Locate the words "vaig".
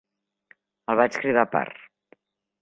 1.01-1.19